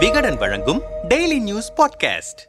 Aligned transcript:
விகடன் 0.00 0.36
வழங்கும் 0.36 0.82
daily 1.08 1.40
news 1.40 1.72
podcast 1.72 2.40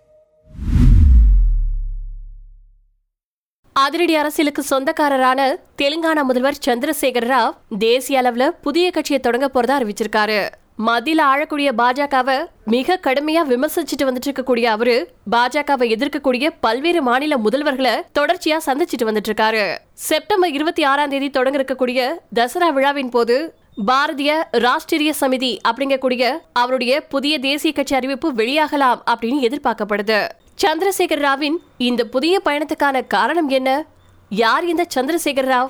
அதிரடி 3.74 4.16
அரசியலுக்கு 4.16 4.64
சொந்தக்காரரான 4.64 5.58
தெலுங்கானா 5.82 6.24
முதல்வர் 6.24 6.58
சந்திரசேகர 6.66 7.28
ராவ் 7.28 7.78
தேசிய 7.78 8.22
அளவுல 8.22 8.48
புதிய 8.48 8.92
கட்சியை 8.92 9.20
தொடங்க 9.20 9.50
போறதா 9.54 9.82
அறிவிச்சிருக்காரு. 9.82 10.50
மத்தியில 10.86 11.22
ஆழக்கூடிய 11.36 11.70
பாஜகவை 11.78 12.46
மிக 12.66 13.00
கடுமையா 13.04 13.40
விமர்சிச்சுட்டு 13.50 14.04
வந்துட்டு 14.04 14.28
இருக்கக்கூடிய 14.28 14.64
அவரு 14.64 15.12
பாஜகவை 15.32 15.96
எதிர்க்கக்கூடிய 15.96 16.50
பல்வேறு 16.60 17.02
மாநில 17.02 17.38
முதல்வர்களை 17.38 18.02
தொடர்ச்சியா 18.20 18.58
சந்திச்சுட்டு 18.66 19.06
வந்துட்டு 19.06 19.30
இருக்காரு. 19.30 19.78
செப்டம்பர் 19.94 20.52
இருபத்தி 20.52 20.84
ஆறாம் 20.84 21.10
தேதி 21.10 21.30
தொடங்க 21.30 21.62
இருக்கக்கூடிய 21.62 22.12
தசரா 22.36 22.74
விழாவின் 22.74 23.10
போது 23.10 23.56
பாரதிய 23.88 24.44
ராஷ்டிரிய 24.52 25.12
சமிதி 25.20 25.58
அப்படிங்கக்கூடிய 25.68 26.38
அவருடைய 26.54 27.02
புதிய 27.02 27.40
தேசிய 27.40 27.74
கட்சி 27.74 27.96
அறிவிப்பு 27.96 28.34
வெளியாகலாம் 28.34 29.02
அப்படின்னு 29.12 29.46
எதிர்பார்க்கப்படுது. 29.48 30.30
சந்திரசேகர் 30.62 31.20
ராவின் 31.20 31.58
இந்த 31.78 32.04
புதிய 32.04 32.42
பயணத்துக்கான 32.46 33.08
காரணம் 33.08 33.50
என்ன? 33.50 33.86
யார் 34.30 34.68
இந்த 34.68 34.88
சந்திரசேகர் 34.96 35.50
ராவ்? 35.54 35.70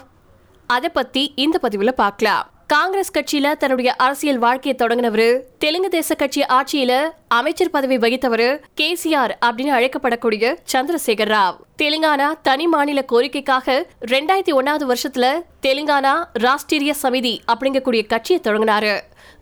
அதை 0.68 0.90
பத்தி 0.90 1.34
இந்த 1.36 1.60
பதிவுல 1.62 1.92
பார்க்கலாம். 1.92 2.50
காங்கிரஸ் 2.72 3.14
கட்சியில 3.18 3.58
தன்னுடைய 3.58 3.94
அரசியல் 3.94 4.38
வாழ்க்கையை 4.38 4.74
தொடங்கினவரு 4.80 5.42
தெலுங்கு 5.58 5.90
தேச 5.90 6.16
கட்சி 6.16 6.42
ஆட்சியில 6.42 6.94
அமைச்சர் 7.28 7.70
பதவி 7.70 7.98
வகித்தவர் 7.98 8.62
கேசிஆர் 8.82 9.34
அப்படின்னு 9.46 9.74
அழைக்கப்படக்கூடிய 9.78 10.54
சந்திரசேகர் 10.74 11.32
ராவ். 11.36 11.58
தெலுங்கானா 11.82 12.28
தனி 12.42 12.68
மாநில 12.68 13.04
கோரிக்கைக்காக 13.12 13.78
ரெண்டாயிரத்தி 14.14 14.54
ஒன்னாவது 14.60 14.86
வருஷத்துல 14.92 15.28
தெலுங்கானா 15.62 16.14
ராஷ்டிரிய 16.40 16.94
சமிதி 17.02 17.38
அப்படிங்கக்கூடிய 17.52 18.08
கட்சியை 18.08 18.42
தொடங்கினாரு. 18.44 18.94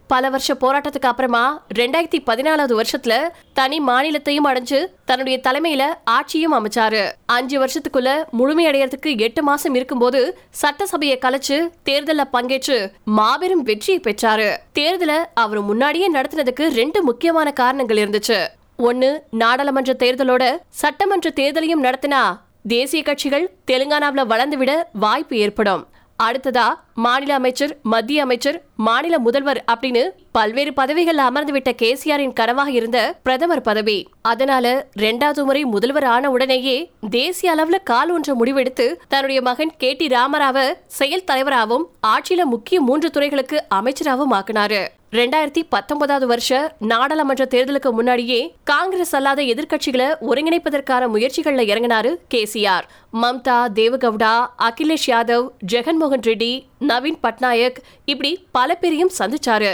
பல 0.08 0.30
வருஷ 0.30 0.54
போராட்டத்துக்கு 0.54 1.10
அப்புறமா 1.12 1.66
ரெண்டாயிரத்தி 1.76 2.20
பதினாலாவது 2.26 2.74
வருஷத்துல 2.80 3.30
தனி 3.54 3.80
மாநிலத்தையும் 3.80 4.48
அடைஞ்சு 4.50 4.86
தன்னுடைய 5.06 5.40
தலைமையில 5.44 5.84
ஆட்சியும் 6.04 6.54
அமைச்சாரு. 6.54 7.12
அஞ்சு 7.26 7.66
வருஷத்துக்குள்ள 7.66 8.24
முழுமையடையறதுக்கு 8.40 9.18
எட்டு 9.18 9.44
மாசம் 9.44 9.76
இருக்கும்போது 9.76 10.40
சட்டசபையை 10.50 11.18
கலைச்சு 11.22 11.70
தேர்தல 11.90 12.24
பங்கேற்று 12.34 12.92
மாபெரும் 13.04 13.64
வெற்றியை 13.64 14.02
பெற்றாரு. 14.04 14.58
தேர்தலை 14.80 15.18
அவர் 15.34 15.62
முன்னாடியே 15.62 16.14
நடத்தினதுக்கு 16.14 16.72
ரெண்டு 16.72 17.04
முக்கியமான 17.04 17.52
காரணங்கள் 17.52 17.98
இருந்துச்சு. 17.98 18.48
ஒன்னு 18.78 19.24
நாடாளுமன்ற 19.32 19.94
தேர்தலோட 20.00 20.58
சட்டமன்ற 20.70 21.30
தேர்தலையும் 21.36 21.86
நடத்தினா 21.88 22.24
தேசிய 22.68 23.04
கட்சிகள் 23.04 23.52
தெலுங்கானாவில் 23.72 24.30
வளர்ந்துவிட 24.32 24.72
வாய்ப்பு 24.94 25.38
ஏற்படும். 25.38 25.88
அடுத்ததா 26.24 26.74
மாநில 26.94 27.34
அமைச்சர் 27.34 27.78
மத்திய 27.84 28.22
அமைச்சர் 28.22 28.64
மாநில 28.76 29.20
முதல்வர் 29.20 29.64
அப்படின்னு 29.72 30.04
பல்வேறு 30.32 30.74
பதவிகள் 30.74 31.18
அமர்ந்துவிட்ட 31.18 31.72
கேசிஆரின் 31.82 32.34
கனவாக 32.40 32.68
இருந்த 32.68 33.20
பிரதமர் 33.24 33.62
பதவி. 33.62 34.08
அதனால 34.22 34.88
ரெண்டாவது 34.96 35.44
முறை 35.44 35.64
முதல்வர் 35.64 36.04
ஆன 36.04 36.30
உடனேயே 36.30 36.92
தேசிய 37.10 37.56
அளவுல 37.56 37.84
கால் 37.84 38.20
ஒன்ற 38.20 38.34
முடிவெடுத்து 38.34 38.96
தன்னுடைய 39.08 39.42
மகன் 39.42 39.74
கே 39.78 39.94
டி 39.94 40.08
ராமராவ 40.08 40.74
செயல் 40.88 41.24
தலைவராகவும் 41.24 41.88
ஆட்சியில 42.08 42.44
முக்கிய 42.44 42.82
மூன்று 42.82 43.12
துறைகளுக்கு 43.12 43.64
அமைச்சராகவும் 43.70 44.36
ஆக்கினாரு. 44.40 44.82
ரெண்டாயிரத்தி 45.16 45.62
பத்தொன்பதாவது 45.70 46.28
வருஷ 46.28 46.76
நாடாளுமன்ற 46.80 47.46
தேர்தலுக்கு 47.46 47.92
முன்னாடியே 47.92 48.40
காங்கிரஸ் 48.64 49.16
அல்லாத 49.16 49.42
எதிர்க்கட்சிகளை 49.42 50.08
ஒருங்கிணைப்பதற்கான 50.22 51.04
முயற்சிகள்ல 51.14 51.64
இறங்கினாரு 51.70 52.12
கேசிஆர். 52.34 52.86
மம்தா 53.22 53.60
தேவகவுடா 53.80 54.34
அகிலேஷ் 54.58 55.08
யாதவ் 55.08 55.46
ஜெகன்மோகன் 55.74 56.26
ரெட்டி 56.30 56.52
நவீன் 56.80 57.20
பட்நாயக் 57.24 57.80
இப்படி 58.06 58.46
பல 58.52 58.76
பேரையும் 58.76 59.14
சந்திச்சாரு. 59.20 59.72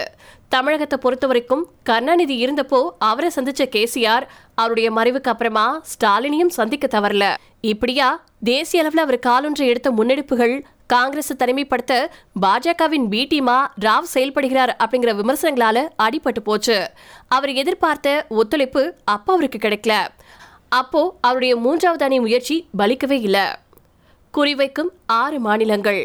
தமிழகத்தை 0.50 1.00
பொறுத்த 1.02 1.28
வரைக்கும் 1.28 1.64
கருணாநிதி 1.84 2.36
இருந்தப்போ 2.46 2.90
அவரை 3.00 3.32
சந்திச்ச 3.36 3.66
கேசிஆர் 3.76 4.28
அவருடைய 4.56 4.92
மறைவுக்கு 4.92 5.34
அப்புறமா 5.34 5.82
ஸ்டாலினையும் 5.94 6.56
சந்திக்க 6.60 7.00
தவறல. 7.00 7.34
இப்படியா 7.62 8.24
தேசிய 8.44 8.84
அளவில் 8.84 9.04
அவர் 9.04 9.20
காலொன்றை 9.26 9.66
எடுத்த 9.74 9.92
முன்னெடுப்புகள் 9.92 10.56
காங்கிரஸ் 10.94 11.34
தனிமைப்படுத்த 11.34 11.94
பாஜகவின் 12.42 13.08
பி 13.08 13.22
டீமா 13.28 13.58
ராவ் 13.82 14.08
செயல்படுகிறார் 14.14 14.72
அப்படிங்கிற 14.84 15.12
விமர்சனங்களால 15.20 15.88
அடிபட்டு 16.04 16.42
போச்சு. 16.44 16.78
அவர் 17.28 17.52
எதிர்பார்த்த 17.52 18.26
ஒத்துழைப்பு 18.30 18.84
அப்போ 19.04 19.34
அவருக்கு 19.34 19.60
கிடைக்கல. 19.68 20.08
அப்போ 20.70 21.18
அவருடைய 21.22 21.56
மூன்றாவது 21.56 22.04
அணி 22.04 22.20
முயற்சி 22.20 22.68
பலிக்கவே 22.78 23.18
இல்லை. 23.28 23.46
குறிவைக்கும் 24.34 24.92
ஆறு 25.06 25.40
மாநிலங்கள். 25.40 26.02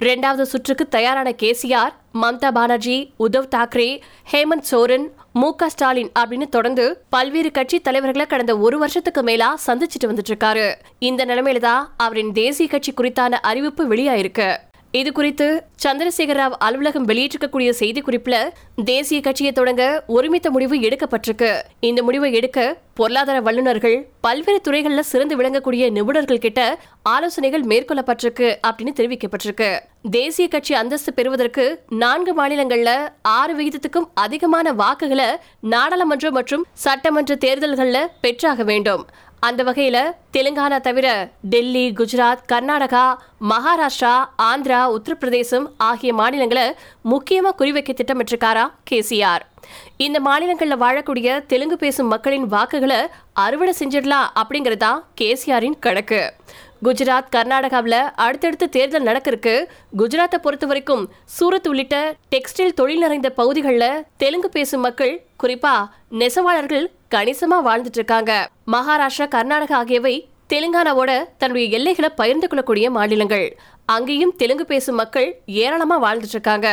ரெண்டாவது 0.00 0.42
சுற்றுக்கு 0.42 0.88
தயாரான 0.88 1.28
கேசிஆர் 1.42 1.94
மம்தா 2.22 2.48
பானர்ஜி 2.52 2.96
உத்தவ் 3.18 3.48
தாக்கரே 3.54 4.00
ஹேமந்த் 4.32 4.68
சோரன் 4.70 5.06
மு 5.32 5.54
க 5.54 5.68
ஸ்டாலின் 5.68 6.10
அப்படின்னு 6.18 6.48
தொடர்ந்து 6.48 6.84
பல்வேறு 7.08 7.50
கட்சி 7.50 7.80
தலைவர்களை 7.80 8.26
கடந்த 8.26 8.58
ஒரு 8.58 8.78
வருஷத்துக்கு 8.78 9.22
மேலா 9.22 9.58
சந்திச்சுட்டு 9.66 10.06
வந்துட்டு 10.06 10.32
இருக்காரு. 10.32 10.74
இந்த 10.98 11.24
நிலைமையில 11.24 11.58
தான் 11.58 11.94
அவரின் 11.96 12.32
தேசிய 12.32 12.68
கட்சி 12.68 12.92
குறித்தான 12.92 13.40
அறிவிப்பு 13.42 13.94
வெளியாயிருக்கு. 13.94 14.56
இது 14.98 15.10
குறித்து 15.12 15.46
சந்திரசேகர 15.84 16.36
ராவ் 16.40 16.54
அலுவலகம் 16.66 17.06
வெளியிட்டிருக்கக்கூடிய 17.08 17.70
செய்திக்குறிப்பில் 17.80 18.50
தேசிய 18.90 19.18
கட்சியை 19.26 19.52
தொடங்க 19.52 19.84
ஒருமித்த 20.16 20.48
முடிவு 20.54 20.76
எடுக்கப்பட்டிருக்கு. 20.86 21.50
இந்த 21.88 22.00
முடிவை 22.06 22.30
எடுக்க 22.38 22.60
பொருளாதார 23.00 23.38
வல்லுநர்கள் 23.46 23.96
பல்வேறு 24.26 24.60
துறைகளில் 24.66 25.08
சிறந்து 25.10 25.34
விளங்கக்கூடிய 25.38 25.90
நிபுணர்கள் 25.96 26.44
கிட்ட 26.44 26.60
ஆலோசனைகள் 27.14 27.64
மேற்கொள்ளப்பட்டிருக்கு 27.72 28.48
அப்படின்னு 28.66 28.94
தெரிவிக்கப்பட்டிருக்கு. 29.00 29.70
தேசிய 30.10 30.46
கட்சி 30.48 30.74
அந்தஸ்து 30.80 31.12
பெறுவதற்கு 31.18 31.64
நான்கு 32.02 32.32
மாநிலங்கள்ல 32.40 32.90
ஆறு 33.38 33.54
விகிதத்துக்கும் 33.60 34.08
அதிகமான 34.24 34.72
வாக்குகளை 34.82 35.28
நாடாளுமன்றம் 35.74 36.36
மற்றும் 36.40 36.66
சட்டமன்ற 36.86 37.34
தேர்தல்கள்ல 37.44 38.00
பெற்றாக 38.20 38.62
வேண்டும். 38.72 39.04
அந்த 39.40 39.62
வகையில் 39.62 40.12
தெலுங்கானா 40.32 40.80
தவிர 40.80 41.30
டெல்லி 41.40 41.90
குஜராத் 41.90 42.44
கர்நாடகா 42.52 43.16
மகாராஷ்டிரா 43.50 44.14
ஆந்திரா 44.36 44.80
உத்தரப்பிரதேசம் 44.96 45.66
ஆகிய 45.76 46.14
மாநிலங்களை 46.14 46.72
முக்கியமாக 47.02 47.64
குறிவைக்க 47.64 47.92
திட்டமிட்டிருக்காரா 47.92 48.64
கேசிஆர். 48.90 49.40
இந்த 49.96 50.20
மாநிலங்களில் 50.20 50.80
வாழக்கூடிய 50.80 51.46
தெலுங்கு 51.46 51.76
பேசும் 51.76 52.06
மக்களின் 52.06 52.46
வாக்குகளை 52.46 53.06
அறுவடை 53.32 53.74
செஞ்சிடலாம் 53.78 54.76
தான் 54.76 55.04
கேசிஆரின் 55.20 55.78
கணக்கு. 55.78 56.32
குஜராத் 56.86 57.32
கர்நாடகாவில் 57.36 58.00
அடுத்தடுத்து 58.24 58.68
தேர்தல் 58.68 59.06
நடக்கிறதுக்கு 59.06 59.54
குஜராத்தை 59.98 60.38
பொறுத்த 60.42 60.66
வரைக்கும் 60.66 61.02
சூரத் 61.36 61.68
உள்ளிட்ட 61.68 62.16
டெக்ஸ்டைல் 62.34 62.76
தொழில் 62.80 62.98
நிறைந்த 62.98 63.30
பகுதிகளில் 63.30 64.04
தெலுங்கு 64.16 64.48
பேசும் 64.48 64.80
மக்கள் 64.80 65.14
குறிப்பா 65.42 65.72
நெசவாளர்கள் 66.10 66.86
கணிசமா 67.14 67.56
வாழ்ந்துட்டு 67.68 67.98
இருக்காங்க. 68.00 68.32
மகாராஷ்டிரா 68.72 69.26
கர்நாடகா 69.34 69.72
ஆகியவை 69.72 70.14
தெலுங்கானாவோட 70.52 71.10
தன்னுடைய 71.38 71.68
எல்லைகளை 71.78 72.10
பகிர்ந்து 72.20 72.48
கொள்ளக்கூடிய 72.48 72.90
மாநிலங்கள். 72.90 73.56
அங்கேயும் 73.86 74.36
தெலுங்கு 74.36 74.64
பேசும் 74.64 75.00
மக்கள் 75.02 75.28
ஏராளமா 75.46 75.98
வாழ்ந்துட்டு 76.04 76.36
இருக்காங்க. 76.36 76.68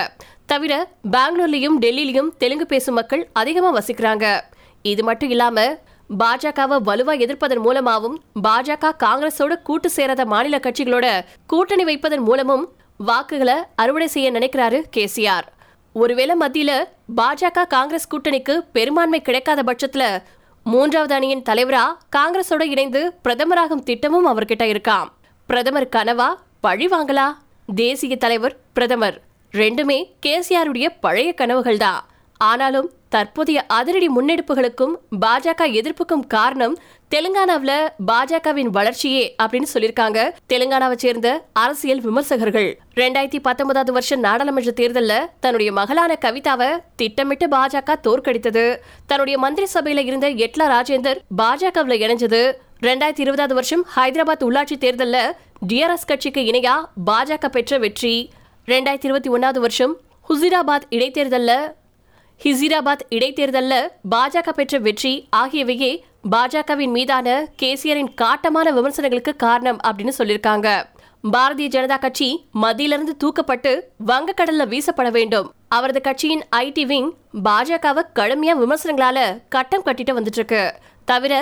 தவிர 0.46 0.74
பெங்களூர்லயும் 1.12 1.80
டெல்லியிலும் 1.82 2.30
தெலுங்கு 2.38 2.66
பேசும் 2.66 3.00
மக்கள் 3.02 3.30
அதிகமா 3.34 3.72
வசிக்கிறாங்க. 3.80 4.42
இது 4.82 5.04
மட்டும் 5.04 5.30
இல்லாம 5.30 5.60
பாஜகவை 6.10 6.78
வலுவா 6.88 7.14
எதிர்ப்பதன் 7.26 7.64
மூலமாவும் 7.66 8.18
பாஜக 8.44 8.92
காங்கிரஸோட 9.04 9.62
கூட்டு 9.62 9.90
சேராத 9.90 10.26
மாநில 10.26 10.58
கட்சிகளோட 10.58 11.26
கூட்டணி 11.48 11.84
வைப்பதன் 11.84 12.20
மூலமும் 12.20 12.66
வாக்குகளை 12.98 13.56
அறுவடை 13.76 14.08
செய்ய 14.08 14.32
நினைக்கிறாரு 14.32 14.84
கேசிஆர். 14.96 15.48
ஒருவேளை 15.94 16.36
மத்தியில 16.40 16.72
பாஜக 17.16 17.68
காங்கிரஸ் 17.68 18.10
கூட்டணிக்கு 18.14 18.58
பெரும்பான்மை 18.72 19.22
கிடைக்காத 19.22 19.64
பட்சத்துல 19.64 20.24
மூன்றாவது 20.64 21.14
அணியின் 21.14 21.44
தலைவரா 21.50 21.84
காங்கிரஸோட 22.16 22.62
இணைந்து 22.62 23.14
பிரதமராகும் 23.24 23.84
திட்டமும் 23.84 24.28
அவர்கிட்ட 24.28 24.66
இருக்காம். 24.74 25.10
பிரதமர் 25.46 25.90
கனவா 25.90 26.30
பழி 26.62 26.88
வாங்கலா? 26.88 27.28
தேசிய 27.76 28.16
தலைவர் 28.16 28.58
பிரதமர். 28.74 29.22
ரெண்டுமே 29.54 30.04
கேசிஆருடைய 30.26 30.88
பழைய 31.02 31.34
கனவுகள் 31.34 31.78
தான் 31.78 32.06
ஆனாலும் 32.38 32.92
தற்போதைய 33.10 33.66
அதிரடி 33.68 34.10
முன்னெடுப்புகளுக்கும் 34.10 34.94
பாஜக 35.22 35.66
எதிர்ப்புக்கும் 35.66 36.28
காரணம் 36.28 36.78
தெலுங்கானாவில் 37.16 37.88
பாஜகவின் 38.08 38.70
வளர்ச்சியே 38.70 39.36
அப்படின்னு 39.44 39.64
சொல்லியிருக்காங்க. 39.74 40.34
தெலுங்கானாவை 40.54 40.96
சேர்ந்த 40.96 41.46
அரசியல் 41.54 42.02
விமர்சகர்கள். 42.02 42.78
ரெண்டாயிரத்தி 42.96 43.40
பத்தொன்பதாவது 43.42 43.92
வருஷம் 43.92 44.20
நாடாளுமன்ற 44.20 44.72
தேர்தலில் 44.72 45.28
தன்னுடைய 45.40 45.72
மகளான 45.72 46.18
கவிதாவை 46.22 46.80
திட்டமிட்டு 46.96 47.48
பாஜக 47.48 47.96
தோற்கடித்தது. 48.04 48.76
தன்னுடைய 49.06 49.40
மந்திரி 49.40 49.68
சபையில 49.74 50.06
இருந்த 50.06 50.30
எட்லா 50.30 50.68
ராஜேந்தர் 50.76 51.20
பாஜகவில் 51.38 52.02
இணைஞ்சது. 52.06 52.54
ரெண்டாயிரத்தி 52.82 53.20
இருபதாவது 53.20 53.54
வருஷம் 53.54 53.86
ஹைதராபாத் 53.96 54.44
உள்ளாட்சி 54.44 54.78
தேர்தலில் 54.78 55.34
டிஆர்எஸ் 55.68 56.08
கட்சிக்கு 56.08 56.42
இணையா 56.42 56.86
பாஜக 57.06 57.46
பெற்ற 57.46 57.78
வெற்றி. 57.78 58.30
ரெண்டாயிரத்தி 58.66 59.10
இருபத்தி 59.12 59.30
ஒன்னாவது 59.30 59.60
வருஷம் 59.60 59.98
ஹுசிராபாத் 60.30 60.90
இடைத்தேர்தலில் 60.90 61.74
ஹிசிராபாத் 62.44 63.04
இடைத்தேர்தலில் 63.16 63.86
பாஜக 64.14 64.50
பெற்ற 64.50 64.78
வெற்றி 64.86 65.12
ஆகியவையே 65.42 65.92
பாஜகவின் 66.34 66.94
மீதான 66.96 67.28
கேசிஆரின் 67.62 68.10
காட்டமான 68.22 68.68
விமர்சனங்களுக்கு 68.78 69.34
காரணம் 69.36 69.80
அப்படின்னு 69.88 70.14
சொல்லியிருக்காங்க. 70.18 70.68
பாரதிய 71.34 71.68
ஜனதா 71.76 71.98
கட்சி 72.00 72.28
மத்தியிலிருந்து 72.64 73.14
தூக்கப்பட்டு 73.24 73.72
வங்கக்கடல்ல 74.10 74.66
வீசப்பட 74.74 75.10
வேண்டும். 75.18 75.48
அவரது 75.70 76.02
கட்சியின் 76.02 76.44
ஐடி 76.56 76.86
விங் 76.86 77.10
பாஜகவை 77.48 78.04
கடுமையா 78.20 78.56
விமர்சனங்களால 78.64 79.20
கட்டம் 79.56 79.86
கட்டிட்டு 79.86 80.18
வந்துட்டு 80.18 80.42
இருக்கு 80.42 80.64
தவிர 81.06 81.34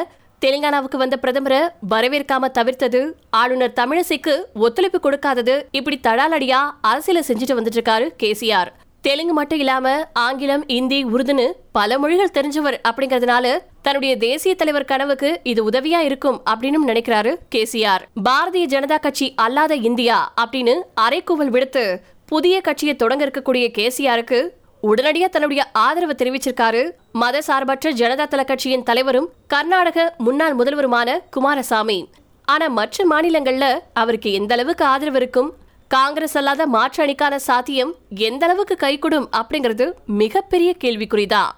தெலுங்கானாவுக்கு 0.42 0.98
வந்த 0.98 1.16
பிரதமரை 1.24 1.62
வரவேற்காம 1.90 2.52
தவிர்த்தது 2.60 3.02
ஆளுநர் 3.42 3.76
தமிழிசைக்கு 3.82 4.36
ஒத்துழைப்பு 4.66 5.00
கொடுக்காதது 5.00 5.58
இப்படி 5.72 6.00
தடாலடியா 6.08 6.62
அரசியல 6.92 7.26
செஞ்சுட்டு 7.30 7.58
வந்துட்டு 7.60 7.80
இருக்காரு 7.80 8.08
கேசிஆர் 8.24 8.72
தெலுங்கு 9.02 9.34
மட்டும் 9.34 9.60
இல்லாம 9.60 9.88
ஆங்கிலம் 10.14 10.64
இந்தி 10.68 11.06
உருதுன்னு 11.06 11.46
பல 11.72 11.98
மொழிகள் 12.00 12.34
தெரிஞ்சவர் 12.34 12.78
அப்படிங்கறதுனால 12.90 13.46
தன்னுடைய 13.82 14.18
தேசிய 14.18 14.56
தலைவர் 14.56 14.86
கனவுக்கு 14.86 15.30
இது 15.44 15.62
உதவியா 15.70 16.00
இருக்கும் 16.08 16.42
அப்படின்னு 16.50 16.80
நினைக்கிறாரு 16.88 17.32
கேசிஆர். 17.56 18.04
பாரதிய 18.30 18.66
ஜனதா 18.74 18.98
கட்சி 19.00 19.34
அல்லாத 19.36 19.76
இந்தியா 19.76 20.34
அப்படின்னு 20.42 20.76
அரைக்கூவல் 21.02 21.54
விடுத்து 21.56 21.86
புதிய 22.26 22.62
கட்சியை 22.62 22.96
தொடங்க 22.96 23.26
இருக்கக்கூடிய 23.26 23.68
கேசிஆருக்கு 23.78 24.42
உடனடியா 24.84 25.30
தன்னுடைய 25.30 25.62
ஆதரவு 25.72 26.16
தெரிவிச்சிருக்காரு. 26.18 26.84
மத 27.12 27.42
சார்பற்ற 27.42 27.92
ஜனதா 27.92 28.28
தள 28.28 28.44
கட்சியின் 28.44 28.84
தலைவரும் 28.84 29.30
கர்நாடக 29.48 30.16
முன்னாள் 30.18 30.56
முதல்வருமான 30.56 31.18
குமாரசாமி. 31.30 32.00
ஆனா 32.48 32.68
மற்ற 32.68 33.06
மாநிலங்கள்ல 33.12 33.66
அவருக்கு 33.94 34.32
எந்த 34.32 34.54
அளவுக்கு 34.54 34.86
ஆதரவு 34.86 35.18
இருக்கும்? 35.18 35.52
காங்கிரஸ் 35.94 36.36
அல்லாத 36.38 36.68
மாற்று 36.68 37.06
அணிக்கான 37.06 37.36
சாத்தியம் 37.36 37.96
எந்த 38.10 38.46
அளவுக்கு 38.46 38.76
கைகூடும் 38.76 39.30
அப்படிங்கிறது 39.32 39.86
மிகப்பெரிய 40.06 40.76
கேள்விக்குறிதான். 40.84 41.50